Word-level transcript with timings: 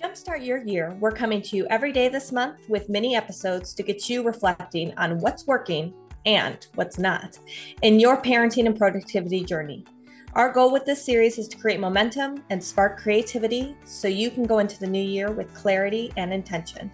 Jumpstart 0.00 0.42
your 0.46 0.64
year. 0.64 0.96
We're 0.98 1.12
coming 1.12 1.42
to 1.42 1.56
you 1.56 1.66
every 1.68 1.92
day 1.92 2.08
this 2.08 2.32
month 2.32 2.66
with 2.70 2.88
mini 2.88 3.14
episodes 3.14 3.74
to 3.74 3.82
get 3.82 4.08
you 4.08 4.22
reflecting 4.22 4.96
on 4.96 5.18
what's 5.18 5.46
working 5.46 5.92
and 6.24 6.66
what's 6.74 6.98
not 6.98 7.38
in 7.82 8.00
your 8.00 8.16
parenting 8.22 8.64
and 8.64 8.78
productivity 8.78 9.44
journey. 9.44 9.84
Our 10.32 10.50
goal 10.50 10.72
with 10.72 10.86
this 10.86 11.04
series 11.04 11.36
is 11.36 11.48
to 11.48 11.58
create 11.58 11.80
momentum 11.80 12.42
and 12.48 12.64
spark 12.64 12.98
creativity 12.98 13.76
so 13.84 14.08
you 14.08 14.30
can 14.30 14.44
go 14.44 14.60
into 14.60 14.80
the 14.80 14.86
new 14.86 15.02
year 15.02 15.32
with 15.32 15.52
clarity 15.52 16.10
and 16.16 16.32
intention. 16.32 16.90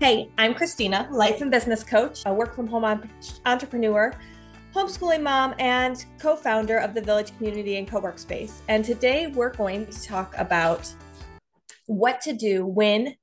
Hey, 0.00 0.28
I'm 0.38 0.54
Christina, 0.54 1.08
life 1.12 1.40
and 1.40 1.52
business 1.52 1.84
coach, 1.84 2.22
a 2.26 2.34
work 2.34 2.52
from 2.52 2.66
home 2.66 3.08
entrepreneur, 3.46 4.12
homeschooling 4.74 5.22
mom, 5.22 5.54
and 5.60 6.04
co 6.18 6.34
founder 6.34 6.78
of 6.78 6.94
the 6.94 7.00
Village 7.00 7.36
Community 7.36 7.76
and 7.76 7.88
Co 7.88 8.00
Workspace. 8.00 8.62
And 8.66 8.84
today 8.84 9.28
we're 9.28 9.54
going 9.54 9.86
to 9.86 10.02
talk 10.02 10.34
about 10.36 10.92
what 11.88 12.20
to 12.20 12.32
do 12.34 12.64
when 12.64 13.14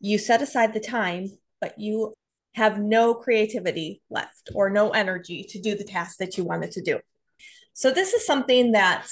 you 0.00 0.18
set 0.18 0.40
aside 0.40 0.72
the 0.72 0.80
time, 0.80 1.28
but 1.60 1.78
you 1.78 2.14
have 2.54 2.78
no 2.78 3.12
creativity 3.12 4.00
left 4.08 4.50
or 4.54 4.70
no 4.70 4.90
energy 4.90 5.44
to 5.50 5.60
do 5.60 5.74
the 5.74 5.84
task 5.84 6.18
that 6.18 6.38
you 6.38 6.44
wanted 6.44 6.70
to 6.70 6.80
do. 6.80 7.00
So, 7.72 7.90
this 7.90 8.14
is 8.14 8.24
something 8.24 8.72
that 8.72 9.08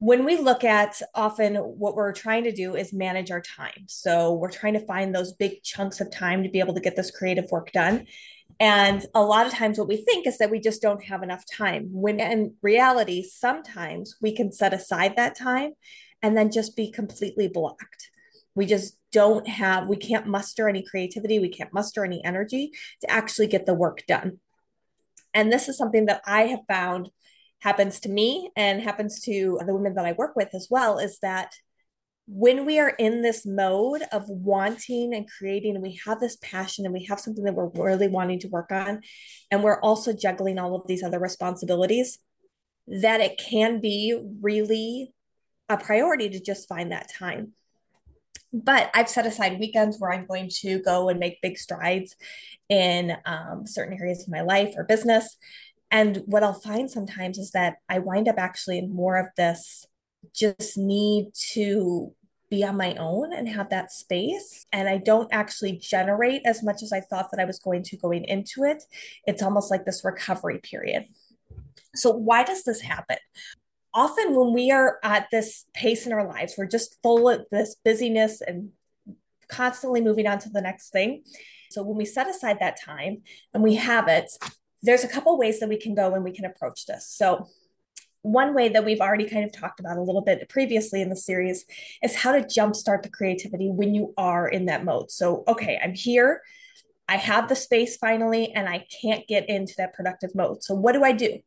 when 0.00 0.24
we 0.24 0.38
look 0.38 0.64
at 0.64 1.00
often 1.14 1.54
what 1.54 1.94
we're 1.94 2.12
trying 2.12 2.44
to 2.44 2.52
do 2.52 2.74
is 2.74 2.92
manage 2.92 3.30
our 3.30 3.40
time. 3.40 3.84
So, 3.86 4.32
we're 4.34 4.50
trying 4.50 4.74
to 4.74 4.84
find 4.84 5.14
those 5.14 5.32
big 5.32 5.62
chunks 5.62 6.00
of 6.00 6.10
time 6.10 6.42
to 6.42 6.50
be 6.50 6.58
able 6.58 6.74
to 6.74 6.80
get 6.80 6.96
this 6.96 7.12
creative 7.12 7.48
work 7.52 7.70
done. 7.70 8.06
And 8.58 9.06
a 9.14 9.22
lot 9.22 9.46
of 9.46 9.52
times, 9.52 9.78
what 9.78 9.86
we 9.86 9.98
think 9.98 10.26
is 10.26 10.38
that 10.38 10.50
we 10.50 10.58
just 10.58 10.82
don't 10.82 11.04
have 11.04 11.22
enough 11.22 11.44
time. 11.46 11.90
When 11.92 12.18
in 12.18 12.54
reality, 12.60 13.22
sometimes 13.22 14.16
we 14.20 14.34
can 14.34 14.50
set 14.50 14.74
aside 14.74 15.14
that 15.16 15.36
time 15.36 15.74
and 16.22 16.36
then 16.36 16.50
just 16.50 16.76
be 16.76 16.90
completely 16.90 17.48
blocked. 17.48 18.10
We 18.54 18.66
just 18.66 18.98
don't 19.12 19.48
have, 19.48 19.88
we 19.88 19.96
can't 19.96 20.26
muster 20.26 20.68
any 20.68 20.82
creativity, 20.82 21.38
we 21.38 21.48
can't 21.48 21.72
muster 21.72 22.04
any 22.04 22.22
energy 22.24 22.72
to 23.00 23.10
actually 23.10 23.46
get 23.46 23.66
the 23.66 23.74
work 23.74 24.04
done. 24.06 24.38
And 25.32 25.52
this 25.52 25.68
is 25.68 25.78
something 25.78 26.06
that 26.06 26.22
I 26.26 26.42
have 26.42 26.60
found 26.68 27.10
happens 27.60 28.00
to 28.00 28.08
me 28.08 28.50
and 28.56 28.82
happens 28.82 29.20
to 29.20 29.60
the 29.64 29.74
women 29.74 29.94
that 29.94 30.06
I 30.06 30.12
work 30.12 30.34
with 30.34 30.54
as 30.54 30.68
well 30.70 30.98
is 30.98 31.18
that 31.20 31.52
when 32.26 32.64
we 32.64 32.78
are 32.78 32.90
in 32.90 33.22
this 33.22 33.44
mode 33.44 34.02
of 34.12 34.28
wanting 34.28 35.14
and 35.14 35.28
creating 35.28 35.74
and 35.74 35.82
we 35.82 36.00
have 36.06 36.20
this 36.20 36.38
passion 36.40 36.84
and 36.84 36.94
we 36.94 37.04
have 37.06 37.18
something 37.18 37.44
that 37.44 37.54
we're 37.54 37.70
really 37.70 38.08
wanting 38.08 38.38
to 38.38 38.48
work 38.48 38.70
on 38.70 39.00
and 39.50 39.62
we're 39.62 39.80
also 39.80 40.12
juggling 40.12 40.58
all 40.58 40.76
of 40.76 40.86
these 40.86 41.02
other 41.02 41.18
responsibilities 41.18 42.18
that 42.86 43.20
it 43.20 43.36
can 43.36 43.80
be 43.80 44.16
really 44.40 45.12
a 45.70 45.78
priority 45.78 46.28
to 46.28 46.40
just 46.40 46.68
find 46.68 46.92
that 46.92 47.10
time. 47.10 47.52
But 48.52 48.90
I've 48.92 49.08
set 49.08 49.26
aside 49.26 49.60
weekends 49.60 49.98
where 49.98 50.12
I'm 50.12 50.26
going 50.26 50.50
to 50.62 50.80
go 50.80 51.08
and 51.08 51.20
make 51.20 51.40
big 51.40 51.56
strides 51.56 52.16
in 52.68 53.16
um, 53.24 53.64
certain 53.64 53.96
areas 53.98 54.22
of 54.22 54.28
my 54.28 54.40
life 54.40 54.74
or 54.76 54.82
business. 54.84 55.36
And 55.90 56.22
what 56.26 56.42
I'll 56.42 56.52
find 56.52 56.90
sometimes 56.90 57.38
is 57.38 57.52
that 57.52 57.76
I 57.88 58.00
wind 58.00 58.28
up 58.28 58.38
actually 58.38 58.78
in 58.78 58.92
more 58.92 59.16
of 59.16 59.28
this 59.36 59.86
just 60.34 60.76
need 60.76 61.28
to 61.52 62.12
be 62.50 62.64
on 62.64 62.76
my 62.76 62.94
own 62.96 63.32
and 63.32 63.48
have 63.48 63.70
that 63.70 63.92
space. 63.92 64.66
And 64.72 64.88
I 64.88 64.98
don't 64.98 65.32
actually 65.32 65.78
generate 65.78 66.42
as 66.44 66.62
much 66.64 66.82
as 66.82 66.92
I 66.92 67.00
thought 67.00 67.30
that 67.30 67.40
I 67.40 67.44
was 67.44 67.60
going 67.60 67.84
to 67.84 67.96
going 67.96 68.24
into 68.24 68.64
it. 68.64 68.82
It's 69.26 69.42
almost 69.42 69.70
like 69.70 69.84
this 69.84 70.04
recovery 70.04 70.58
period. 70.58 71.06
So, 71.94 72.10
why 72.10 72.42
does 72.42 72.64
this 72.64 72.80
happen? 72.80 73.18
Often 73.94 74.34
when 74.34 74.52
we 74.52 74.70
are 74.70 74.98
at 75.02 75.28
this 75.30 75.66
pace 75.74 76.06
in 76.06 76.12
our 76.12 76.26
lives, 76.26 76.54
we're 76.56 76.66
just 76.66 76.96
full 77.02 77.28
of 77.28 77.46
this 77.50 77.76
busyness 77.84 78.40
and 78.40 78.70
constantly 79.48 80.00
moving 80.00 80.26
on 80.26 80.38
to 80.40 80.48
the 80.48 80.60
next 80.60 80.90
thing. 80.90 81.24
So 81.70 81.82
when 81.82 81.96
we 81.96 82.04
set 82.04 82.28
aside 82.28 82.58
that 82.60 82.80
time 82.80 83.22
and 83.54 83.62
we 83.62 83.76
have 83.76 84.08
it, 84.08 84.30
there's 84.82 85.04
a 85.04 85.08
couple 85.08 85.36
ways 85.38 85.60
that 85.60 85.68
we 85.68 85.76
can 85.76 85.94
go 85.94 86.14
and 86.14 86.24
we 86.24 86.32
can 86.32 86.44
approach 86.44 86.86
this. 86.86 87.06
So 87.08 87.48
one 88.22 88.54
way 88.54 88.68
that 88.68 88.84
we've 88.84 89.00
already 89.00 89.28
kind 89.28 89.44
of 89.44 89.52
talked 89.52 89.80
about 89.80 89.96
a 89.96 90.02
little 90.02 90.20
bit 90.20 90.48
previously 90.48 91.00
in 91.00 91.08
the 91.08 91.16
series 91.16 91.64
is 92.02 92.14
how 92.14 92.32
to 92.32 92.42
jumpstart 92.42 93.02
the 93.02 93.08
creativity 93.08 93.70
when 93.70 93.94
you 93.94 94.12
are 94.16 94.48
in 94.48 94.66
that 94.66 94.84
mode. 94.84 95.10
So, 95.10 95.44
okay, 95.48 95.80
I'm 95.82 95.94
here. 95.94 96.42
I 97.10 97.16
have 97.16 97.48
the 97.48 97.56
space 97.56 97.96
finally, 97.96 98.52
and 98.52 98.68
I 98.68 98.86
can't 99.02 99.26
get 99.26 99.48
into 99.48 99.74
that 99.78 99.94
productive 99.94 100.30
mode. 100.34 100.62
So, 100.62 100.74
what 100.74 100.92
do 100.92 101.02
I 101.02 101.10
do? 101.10 101.40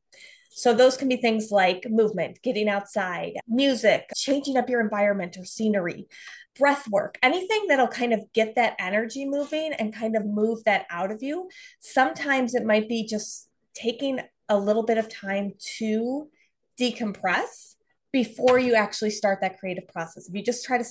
So 0.56 0.74
those 0.74 0.98
can 0.98 1.08
be 1.08 1.16
things 1.16 1.50
like 1.52 1.88
movement, 1.90 2.40
getting 2.44 2.70
outside, 2.70 3.34
music, 3.48 4.10
changing 4.16 4.58
up 4.58 4.70
your 4.70 4.82
environment 4.82 5.38
or 5.38 5.46
scenery, 5.46 6.08
breath 6.60 6.88
work, 6.90 7.18
anything 7.24 7.66
that'll 7.68 7.88
kind 7.88 8.14
of 8.14 8.22
get 8.34 8.56
that 8.56 8.76
energy 8.78 9.26
moving 9.26 9.74
and 9.74 9.96
kind 9.96 10.16
of 10.16 10.26
move 10.26 10.64
that 10.66 10.86
out 10.92 11.12
of 11.12 11.24
you. 11.24 11.50
Sometimes 11.80 12.54
it 12.54 12.66
might 12.66 12.88
be 12.88 13.08
just 13.08 13.50
taking 13.74 14.20
a 14.50 14.58
little 14.58 14.84
bit 14.84 15.00
of 15.00 15.10
time 15.10 15.54
to 15.78 16.28
decompress 16.80 17.76
before 18.12 18.60
you 18.60 18.76
actually 18.76 19.10
start 19.10 19.40
that 19.42 19.58
creative 19.60 19.88
process. 19.88 20.28
If 20.28 20.36
you 20.36 20.44
just 20.44 20.66
try 20.66 20.78
to 20.78 20.86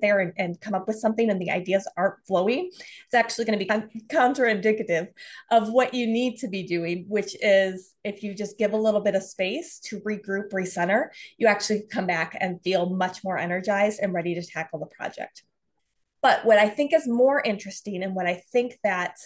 there 0.00 0.20
and, 0.20 0.32
and 0.36 0.60
come 0.60 0.74
up 0.74 0.86
with 0.86 0.98
something 0.98 1.30
and 1.30 1.40
the 1.40 1.50
ideas 1.50 1.88
aren't 1.96 2.24
flowing, 2.26 2.70
it's 2.72 3.14
actually 3.14 3.44
going 3.44 3.58
to 3.58 3.64
be 3.64 4.00
counterindicative 4.08 5.08
of 5.50 5.70
what 5.70 5.94
you 5.94 6.06
need 6.06 6.36
to 6.38 6.48
be 6.48 6.62
doing, 6.62 7.04
which 7.08 7.36
is 7.40 7.94
if 8.04 8.22
you 8.22 8.34
just 8.34 8.58
give 8.58 8.72
a 8.72 8.76
little 8.76 9.00
bit 9.00 9.14
of 9.14 9.22
space 9.22 9.78
to 9.80 10.00
regroup, 10.00 10.50
recenter, 10.50 11.08
you 11.38 11.46
actually 11.46 11.82
come 11.90 12.06
back 12.06 12.36
and 12.40 12.62
feel 12.62 12.90
much 12.90 13.22
more 13.24 13.38
energized 13.38 14.00
and 14.00 14.12
ready 14.12 14.34
to 14.34 14.42
tackle 14.44 14.78
the 14.78 14.86
project. 14.86 15.42
But 16.22 16.44
what 16.44 16.58
I 16.58 16.68
think 16.68 16.92
is 16.92 17.06
more 17.06 17.40
interesting 17.40 18.02
and 18.02 18.14
what 18.14 18.26
I 18.26 18.42
think 18.52 18.78
that 18.82 19.16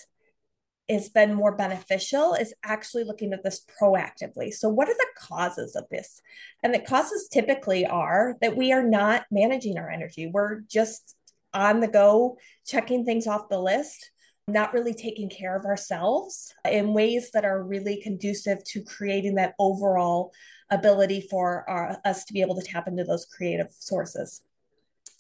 has 0.90 1.08
been 1.08 1.34
more 1.34 1.56
beneficial 1.56 2.34
is 2.34 2.54
actually 2.64 3.04
looking 3.04 3.32
at 3.32 3.42
this 3.42 3.64
proactively. 3.80 4.52
So, 4.52 4.68
what 4.68 4.88
are 4.88 4.94
the 4.94 5.06
causes 5.16 5.76
of 5.76 5.84
this? 5.90 6.20
And 6.62 6.74
the 6.74 6.80
causes 6.80 7.28
typically 7.28 7.86
are 7.86 8.36
that 8.40 8.56
we 8.56 8.72
are 8.72 8.82
not 8.82 9.24
managing 9.30 9.78
our 9.78 9.90
energy. 9.90 10.30
We're 10.32 10.60
just 10.60 11.16
on 11.52 11.80
the 11.80 11.88
go, 11.88 12.38
checking 12.66 13.04
things 13.04 13.26
off 13.26 13.48
the 13.48 13.58
list, 13.58 14.10
not 14.46 14.72
really 14.72 14.94
taking 14.94 15.28
care 15.28 15.56
of 15.56 15.64
ourselves 15.64 16.54
in 16.68 16.94
ways 16.94 17.30
that 17.32 17.44
are 17.44 17.62
really 17.62 18.00
conducive 18.02 18.62
to 18.64 18.82
creating 18.82 19.36
that 19.36 19.54
overall 19.58 20.32
ability 20.70 21.26
for 21.30 21.68
our, 21.68 21.98
us 22.04 22.24
to 22.24 22.32
be 22.32 22.40
able 22.40 22.54
to 22.54 22.66
tap 22.66 22.86
into 22.86 23.04
those 23.04 23.26
creative 23.26 23.68
sources. 23.70 24.42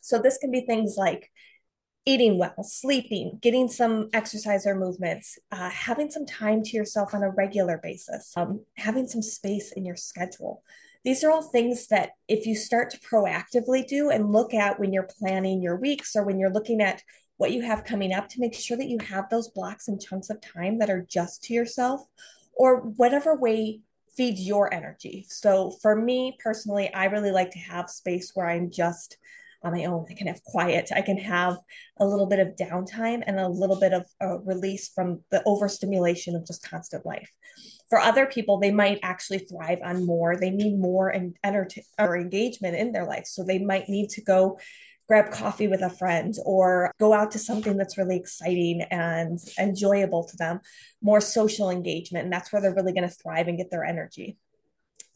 So, 0.00 0.18
this 0.18 0.38
can 0.38 0.50
be 0.50 0.62
things 0.62 0.96
like 0.96 1.30
eating 2.06 2.38
well, 2.38 2.62
sleeping, 2.62 3.38
getting 3.42 3.68
some 3.68 4.08
exercise 4.12 4.66
or 4.66 4.74
movements, 4.74 5.38
uh, 5.52 5.70
having 5.70 6.10
some 6.10 6.26
time 6.26 6.62
to 6.62 6.76
yourself 6.76 7.14
on 7.14 7.22
a 7.22 7.30
regular 7.30 7.78
basis, 7.82 8.32
um, 8.36 8.64
having 8.76 9.06
some 9.06 9.22
space 9.22 9.72
in 9.72 9.84
your 9.84 9.96
schedule. 9.96 10.62
These 11.04 11.24
are 11.24 11.30
all 11.30 11.42
things 11.42 11.86
that 11.88 12.10
if 12.28 12.46
you 12.46 12.54
start 12.54 12.90
to 12.90 13.00
proactively 13.00 13.86
do 13.86 14.10
and 14.10 14.32
look 14.32 14.52
at 14.52 14.78
when 14.78 14.92
you're 14.92 15.08
planning 15.18 15.62
your 15.62 15.76
weeks 15.76 16.14
or 16.14 16.24
when 16.24 16.38
you're 16.38 16.52
looking 16.52 16.80
at 16.80 17.02
what 17.36 17.52
you 17.52 17.62
have 17.62 17.84
coming 17.84 18.12
up 18.12 18.28
to 18.28 18.40
make 18.40 18.54
sure 18.54 18.76
that 18.76 18.88
you 18.88 18.98
have 19.08 19.30
those 19.30 19.48
blocks 19.48 19.88
and 19.88 20.00
chunks 20.00 20.28
of 20.28 20.40
time 20.42 20.78
that 20.78 20.90
are 20.90 21.06
just 21.08 21.42
to 21.44 21.54
yourself 21.54 22.02
or 22.52 22.80
whatever 22.80 23.34
way 23.34 23.80
feeds 24.14 24.46
your 24.46 24.72
energy. 24.74 25.24
So 25.30 25.70
for 25.80 25.96
me 25.96 26.36
personally, 26.42 26.92
I 26.92 27.06
really 27.06 27.30
like 27.30 27.52
to 27.52 27.58
have 27.58 27.88
space 27.88 28.32
where 28.34 28.46
I'm 28.46 28.70
just 28.70 29.16
on 29.62 29.72
my 29.72 29.84
own. 29.84 30.06
I 30.10 30.14
can 30.14 30.26
have 30.26 30.42
quiet. 30.44 30.90
I 30.94 31.02
can 31.02 31.18
have 31.18 31.56
a 31.98 32.06
little 32.06 32.26
bit 32.26 32.38
of 32.38 32.56
downtime 32.56 33.22
and 33.26 33.38
a 33.38 33.48
little 33.48 33.78
bit 33.78 33.92
of 33.92 34.06
a 34.20 34.38
release 34.38 34.88
from 34.88 35.20
the 35.30 35.42
overstimulation 35.46 36.34
of 36.34 36.46
just 36.46 36.68
constant 36.68 37.04
life. 37.04 37.30
For 37.88 37.98
other 37.98 38.26
people, 38.26 38.58
they 38.58 38.70
might 38.70 39.00
actually 39.02 39.40
thrive 39.40 39.80
on 39.84 40.06
more. 40.06 40.36
They 40.36 40.50
need 40.50 40.78
more 40.78 41.08
and 41.08 41.36
enter- 41.44 41.68
or 41.98 42.16
engagement 42.16 42.76
in 42.76 42.92
their 42.92 43.06
life. 43.06 43.26
So 43.26 43.44
they 43.44 43.58
might 43.58 43.88
need 43.88 44.10
to 44.10 44.22
go 44.22 44.58
grab 45.08 45.32
coffee 45.32 45.66
with 45.66 45.82
a 45.82 45.90
friend 45.90 46.34
or 46.44 46.92
go 47.00 47.12
out 47.12 47.32
to 47.32 47.38
something 47.38 47.76
that's 47.76 47.98
really 47.98 48.16
exciting 48.16 48.80
and 48.92 49.40
enjoyable 49.58 50.22
to 50.22 50.36
them, 50.36 50.60
more 51.02 51.20
social 51.20 51.68
engagement. 51.68 52.24
And 52.24 52.32
that's 52.32 52.52
where 52.52 52.62
they're 52.62 52.72
really 52.74 52.92
going 52.92 53.08
to 53.08 53.14
thrive 53.14 53.48
and 53.48 53.58
get 53.58 53.72
their 53.72 53.84
energy. 53.84 54.38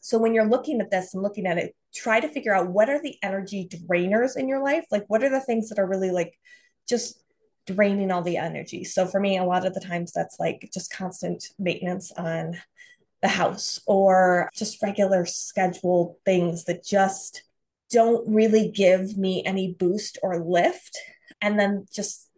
So 0.05 0.19
when 0.19 0.35
you're 0.35 0.47
looking 0.47 0.81
at 0.81 0.91
this 0.91 1.15
and 1.15 1.23
looking 1.23 1.47
at 1.47 1.57
it, 1.57 1.75
try 1.91 2.19
to 2.19 2.29
figure 2.29 2.53
out 2.53 2.69
what 2.69 2.91
are 2.91 3.01
the 3.01 3.17
energy 3.23 3.67
drainers 3.67 4.37
in 4.37 4.47
your 4.47 4.63
life? 4.63 4.85
Like 4.91 5.03
what 5.07 5.23
are 5.23 5.31
the 5.31 5.39
things 5.39 5.69
that 5.69 5.79
are 5.79 5.87
really 5.87 6.11
like 6.11 6.37
just 6.87 7.23
draining 7.65 8.11
all 8.11 8.21
the 8.21 8.37
energy? 8.37 8.83
So 8.83 9.07
for 9.07 9.19
me, 9.19 9.35
a 9.35 9.43
lot 9.43 9.65
of 9.65 9.73
the 9.73 9.79
times 9.79 10.11
that's 10.11 10.39
like 10.39 10.69
just 10.71 10.93
constant 10.93 11.45
maintenance 11.57 12.11
on 12.11 12.55
the 13.23 13.29
house 13.29 13.79
or 13.87 14.51
just 14.53 14.79
regular 14.83 15.25
scheduled 15.25 16.17
things 16.23 16.65
that 16.65 16.85
just 16.85 17.41
don't 17.89 18.31
really 18.31 18.69
give 18.69 19.17
me 19.17 19.43
any 19.43 19.73
boost 19.73 20.19
or 20.21 20.37
lift. 20.37 20.99
And 21.41 21.57
then 21.59 21.87
just 21.91 22.29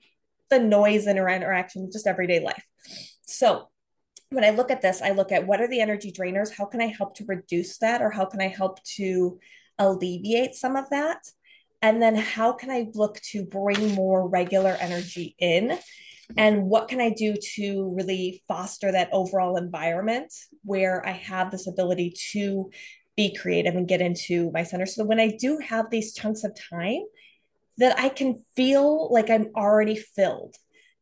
the 0.50 0.60
noise 0.60 1.06
and 1.06 1.19
interaction, 1.19 1.92
just 1.92 2.08
everyday 2.08 2.40
life. 2.40 2.64
So 3.24 3.68
when 4.30 4.44
I 4.44 4.50
look 4.50 4.72
at 4.72 4.82
this, 4.82 5.02
I 5.02 5.12
look 5.12 5.32
at 5.32 5.48
what 5.48 5.62
are 5.62 5.68
the 5.68 5.82
energy 5.82 6.12
drainers? 6.12 6.56
How 6.56 6.66
can 6.66 6.82
I 6.82 6.88
help 6.88 7.16
to 7.16 7.26
reduce 7.26 7.78
that? 7.80 8.02
Or 8.02 8.10
how 8.10 8.26
can 8.26 8.42
I 8.42 8.48
help 8.48 8.84
to 8.96 9.40
alleviate 9.80 10.56
some 10.56 10.76
of 10.76 10.90
that? 10.90 11.24
And 11.82 12.02
then 12.02 12.16
how 12.16 12.54
can 12.54 12.70
I 12.70 12.88
look 12.94 13.20
to 13.32 13.46
bring 13.46 13.94
more 13.94 14.28
regular 14.28 14.76
energy 14.80 15.36
in? 15.40 15.78
And 16.36 16.64
what 16.64 16.90
can 16.90 17.00
I 17.00 17.12
do 17.12 17.36
to 17.56 17.94
really 17.96 18.42
foster 18.48 18.92
that 18.92 19.10
overall 19.14 19.56
environment 19.56 20.34
where 20.64 21.08
I 21.08 21.12
have 21.12 21.52
this 21.52 21.68
ability 21.68 22.16
to 22.34 22.70
be 23.16 23.34
creative 23.34 23.76
and 23.76 23.88
get 23.88 24.02
into 24.02 24.52
my 24.52 24.64
center? 24.64 24.86
So 24.86 25.06
when 25.06 25.22
I 25.22 25.30
do 25.30 25.60
have 25.60 25.90
these 25.90 26.14
chunks 26.14 26.44
of 26.44 26.58
time, 26.70 27.04
that 27.78 27.98
I 28.00 28.10
can 28.10 28.44
feel 28.56 29.12
like 29.12 29.30
I'm 29.30 29.52
already 29.56 29.96
filled. 29.96 30.56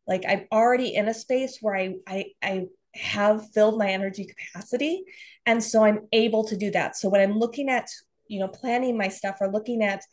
Like 0.08 0.24
I'm 0.28 0.46
already 0.52 0.94
in 0.94 1.08
a 1.08 1.14
space 1.14 1.58
where 1.62 1.76
I 1.76 1.96
I 2.06 2.26
I 2.44 2.66
have 2.96 3.52
filled 3.52 3.78
my 3.78 3.90
energy 3.90 4.26
capacity. 4.26 5.04
And 5.46 5.64
so 5.64 5.84
i'm 5.84 6.08
able 6.12 6.44
to 6.46 6.58
do 6.58 6.72
that. 6.72 6.96
So 6.96 7.10
when 7.10 7.22
i'm 7.22 7.38
looking 7.38 7.70
at 7.70 7.90
you 8.28 8.40
know 8.40 8.48
planning 8.48 8.98
my 8.98 9.08
stuff 9.08 9.38
or 9.40 9.52
looking 9.52 9.84
at 9.84 10.04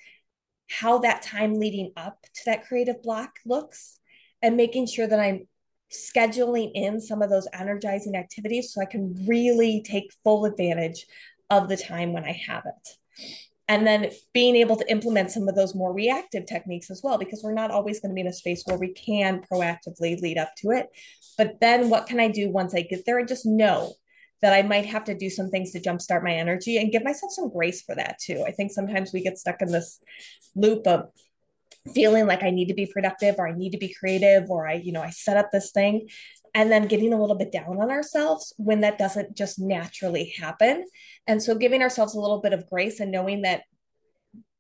how 0.71 0.99
that 0.99 1.23
time 1.23 1.55
leading 1.55 1.93
up 1.97 2.23
to 2.23 2.43
that 2.47 2.67
creative 2.67 3.03
block 3.03 3.37
looks 3.45 3.99
and 4.41 4.57
making 4.57 4.87
sure 4.87 5.07
that 5.07 5.21
i'm 5.21 5.47
scheduling 5.91 6.71
in 6.75 7.01
some 7.01 7.21
of 7.21 7.31
those 7.31 7.49
energizing 7.53 8.17
activities 8.17 8.73
so 8.73 8.81
i 8.81 8.87
can 8.87 9.15
really 9.27 9.83
take 9.83 10.13
full 10.25 10.45
advantage 10.45 11.07
of 11.51 11.69
the 11.69 11.77
time 11.77 12.13
when 12.13 12.25
i 12.25 12.33
have 12.33 12.65
it 12.67 13.29
and 13.69 13.87
then 13.87 14.11
being 14.33 14.57
able 14.57 14.77
to 14.77 14.91
implement 14.91 15.31
some 15.31 15.49
of 15.49 15.55
those 15.55 15.75
more 15.75 15.93
reactive 15.93 16.47
techniques 16.47 16.91
as 16.91 17.01
well 17.03 17.19
because 17.19 17.43
we're 17.43 17.53
not 17.53 17.71
always 17.71 18.01
going 18.01 18.11
to 18.11 18.15
be 18.15 18.21
in 18.21 18.27
a 18.27 18.33
space 18.33 18.63
where 18.67 18.79
we 18.79 18.93
can 18.93 19.41
proactively 19.51 20.21
lead 20.21 20.39
up 20.39 20.51
to 20.59 20.71
it. 20.71 20.89
But 21.39 21.61
then 21.61 21.89
what 21.89 22.07
can 22.07 22.21
i 22.21 22.29
do 22.29 22.51
once 22.51 22.75
i 22.75 22.83
get 22.83 23.05
there? 23.07 23.19
And 23.19 23.29
just 23.29 23.47
know 23.47 23.95
that 24.43 24.53
i 24.53 24.63
might 24.63 24.87
have 24.87 25.05
to 25.05 25.15
do 25.17 25.31
some 25.31 25.51
things 25.51 25.71
to 25.73 25.81
jumpstart 25.81 26.25
my 26.25 26.33
energy 26.33 26.77
and 26.77 26.91
give 26.91 27.05
myself 27.05 27.33
some 27.33 27.51
grace 27.51 27.83
for 27.83 27.95
that 27.95 28.19
too. 28.21 28.45
I 28.47 28.51
think 28.51 28.73
sometimes 28.73 29.13
we 29.13 29.23
get 29.23 29.39
stuck 29.39 29.63
in 29.63 29.71
this 29.71 30.01
loop 30.55 30.87
of 30.87 31.09
feeling 31.95 32.27
like 32.27 32.43
i 32.43 32.51
need 32.51 32.69
to 32.69 32.75
be 32.75 32.87
productive 32.87 33.37
or 33.39 33.49
i 33.49 33.53
need 33.53 33.71
to 33.71 33.79
be 33.79 33.93
creative 33.93 34.51
or 34.51 34.69
i 34.69 34.75
you 34.75 34.93
know 34.93 35.03
i 35.03 35.11
set 35.11 35.37
up 35.37 35.51
this 35.51 35.73
thing 35.73 36.07
and 36.55 36.71
then 36.71 36.87
getting 36.87 37.13
a 37.13 37.21
little 37.21 37.37
bit 37.37 37.53
down 37.53 37.81
on 37.81 37.91
ourselves 37.91 38.53
when 38.59 38.81
that 38.81 38.99
doesn't 38.99 39.37
just 39.37 39.59
naturally 39.59 40.35
happen. 40.39 40.85
And 41.27 41.43
so 41.43 41.55
giving 41.55 41.83
ourselves 41.83 42.15
a 42.15 42.21
little 42.21 42.41
bit 42.41 42.53
of 42.53 42.69
grace 42.69 43.01
and 43.01 43.11
knowing 43.11 43.43
that 43.43 43.63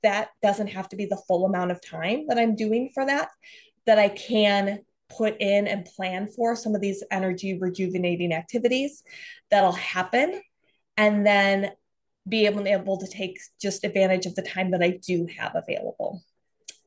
that 0.02 0.30
doesn't 0.40 0.68
have 0.68 0.88
to 0.88 0.96
be 0.96 1.06
the 1.06 1.22
full 1.28 1.44
amount 1.44 1.70
of 1.70 1.84
time 1.84 2.26
that 2.28 2.38
I'm 2.38 2.56
doing 2.56 2.90
for 2.94 3.04
that, 3.04 3.28
that 3.86 3.98
I 3.98 4.08
can 4.08 4.80
put 5.10 5.36
in 5.38 5.66
and 5.66 5.84
plan 5.84 6.28
for 6.28 6.56
some 6.56 6.74
of 6.74 6.80
these 6.80 7.04
energy 7.10 7.58
rejuvenating 7.58 8.32
activities 8.32 9.02
that'll 9.50 9.72
happen. 9.72 10.40
And 10.96 11.26
then 11.26 11.72
be 12.28 12.46
able, 12.46 12.66
able 12.66 12.98
to 12.98 13.06
take 13.08 13.38
just 13.60 13.84
advantage 13.84 14.26
of 14.26 14.34
the 14.34 14.42
time 14.42 14.70
that 14.70 14.82
I 14.82 15.00
do 15.04 15.26
have 15.38 15.56
available. 15.56 16.22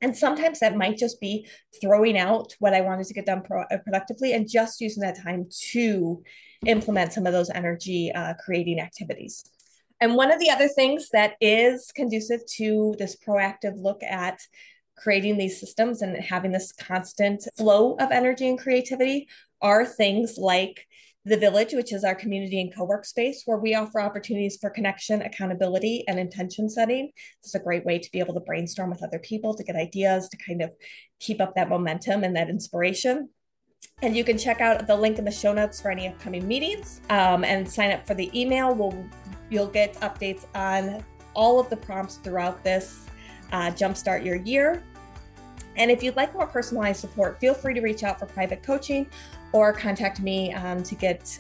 And 0.06 0.16
sometimes 0.16 0.60
that 0.60 0.78
might 0.78 0.98
just 0.98 1.20
be 1.20 1.48
throwing 1.82 2.16
out 2.16 2.54
what 2.60 2.76
I 2.76 2.82
wanted 2.82 3.08
to 3.08 3.14
get 3.16 3.26
done 3.26 3.42
pro- 3.42 3.64
uh, 3.64 3.80
productively 3.84 4.34
and 4.34 4.48
just 4.48 4.80
using 4.80 5.02
that 5.02 5.20
time 5.20 5.48
to 5.72 6.22
implement 6.68 7.12
some 7.12 7.26
of 7.26 7.34
those 7.34 7.50
energy 7.50 8.12
uh, 8.14 8.36
creating 8.36 8.80
activities. 8.80 9.50
And 10.00 10.14
one 10.14 10.32
of 10.32 10.40
the 10.40 10.52
other 10.52 10.68
things 10.68 11.10
that 11.10 11.34
is 11.42 11.92
conducive 11.96 12.42
to 12.58 12.94
this 13.00 13.16
proactive 13.16 13.82
look 13.82 14.04
at 14.04 14.38
creating 14.96 15.40
these 15.40 15.60
systems 15.60 16.04
and 16.04 16.16
having 16.18 16.52
this 16.52 16.72
constant 16.72 17.48
flow 17.58 17.96
of 17.96 18.12
energy 18.12 18.48
and 18.48 18.60
creativity 18.60 19.28
are 19.60 19.88
things 19.88 20.38
like 20.38 20.86
the 21.26 21.38
Village, 21.38 21.74
which 21.74 21.92
is 21.92 22.04
our 22.04 22.14
community 22.14 22.62
and 22.62 22.74
co 22.74 22.84
work 22.84 23.04
space, 23.04 23.42
where 23.46 23.58
we 23.58 23.74
offer 23.74 24.00
opportunities 24.00 24.58
for 24.62 24.70
connection, 24.70 25.24
accountability, 25.24 26.04
and 26.08 26.20
intention 26.20 26.70
setting. 26.70 27.12
It's 27.44 27.56
a 27.56 27.60
great 27.60 27.84
way 27.84 27.98
to 27.98 28.12
be 28.12 28.20
able 28.20 28.36
to 28.36 28.40
brainstorm 28.40 28.92
with 28.92 29.04
other 29.04 29.20
people, 29.20 29.56
to 29.56 29.64
get 29.64 29.76
ideas, 29.76 30.30
to 30.30 30.38
kind 30.38 30.62
of 30.62 30.72
keep 31.20 31.42
up 31.42 31.56
that 31.56 31.68
momentum 31.68 32.24
and 32.24 32.36
that 32.36 32.50
inspiration. 32.50 33.30
And 34.02 34.16
you 34.16 34.24
can 34.24 34.38
check 34.38 34.62
out 34.62 34.86
the 34.86 34.96
link 34.96 35.18
in 35.18 35.26
the 35.26 35.32
show 35.32 35.52
notes 35.52 35.82
for 35.82 35.90
any 35.90 36.08
upcoming 36.08 36.48
meetings 36.48 37.02
um, 37.10 37.44
and 37.44 37.68
sign 37.68 37.92
up 37.92 38.06
for 38.06 38.14
the 38.14 38.30
email. 38.40 38.76
We'll, 38.76 39.06
you'll 39.50 39.68
get 39.68 39.96
updates 39.96 40.46
on 40.54 41.04
all 41.34 41.60
of 41.60 41.70
the 41.70 41.78
prompts 41.78 42.18
throughout 42.18 42.64
this 42.64 43.08
uh, 43.52 43.72
Jumpstart 43.72 44.24
Your 44.24 44.36
Year. 44.36 44.84
And 45.78 45.92
if 45.92 46.04
you'd 46.04 46.16
like 46.16 46.34
more 46.34 46.48
personalized 46.48 47.00
support, 47.00 47.40
feel 47.40 47.54
free 47.54 47.74
to 47.74 47.82
reach 47.82 48.04
out 48.04 48.20
for 48.20 48.26
private 48.28 48.64
coaching 48.64 49.08
or 49.56 49.72
contact 49.72 50.20
me 50.20 50.54
um, 50.54 50.84
to 50.84 50.96
get 50.96 51.40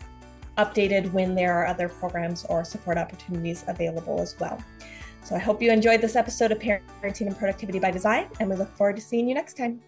updated 0.57 1.11
when 1.11 1.35
there 1.35 1.53
are 1.53 1.67
other 1.67 1.89
programs 1.89 2.45
or 2.45 2.63
support 2.63 2.97
opportunities 2.97 3.65
available 3.67 4.21
as 4.21 4.39
well. 4.39 4.57
So 5.21 5.35
I 5.35 5.39
hope 5.39 5.61
you 5.61 5.69
enjoyed 5.69 5.99
this 5.99 6.15
episode 6.15 6.53
of 6.53 6.59
Parenting 6.59 7.27
and 7.27 7.37
Productivity 7.37 7.77
by 7.77 7.91
Design, 7.91 8.29
and 8.39 8.49
we 8.49 8.55
look 8.55 8.73
forward 8.77 8.95
to 8.95 9.01
seeing 9.01 9.27
you 9.27 9.35
next 9.35 9.57
time. 9.57 9.81